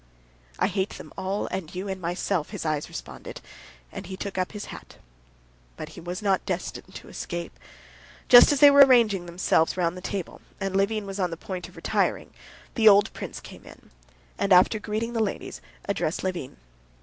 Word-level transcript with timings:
"I 0.57 0.65
hate 0.65 0.95
them 0.97 1.13
all, 1.15 1.45
and 1.51 1.75
you, 1.75 1.87
and 1.87 2.01
myself," 2.01 2.49
his 2.49 2.65
eyes 2.65 2.89
responded, 2.89 3.39
and 3.91 4.07
he 4.07 4.17
took 4.17 4.35
up 4.35 4.51
his 4.53 4.65
hat. 4.73 4.95
But 5.77 5.89
he 5.89 6.01
was 6.01 6.23
not 6.23 6.43
destined 6.43 6.95
to 6.95 7.07
escape. 7.07 7.59
Just 8.27 8.51
as 8.51 8.61
they 8.61 8.71
were 8.71 8.83
arranging 8.83 9.27
themselves 9.27 9.77
round 9.77 9.95
the 9.95 10.01
table, 10.01 10.41
and 10.59 10.75
Levin 10.75 11.05
was 11.05 11.19
on 11.19 11.29
the 11.29 11.37
point 11.37 11.69
of 11.69 11.75
retiring, 11.75 12.33
the 12.73 12.89
old 12.89 13.13
prince 13.13 13.39
came 13.39 13.63
in, 13.63 13.91
and 14.39 14.51
after 14.51 14.79
greeting 14.79 15.13
the 15.13 15.19
ladies, 15.21 15.61
addressed 15.85 16.23
Levin. 16.23 16.57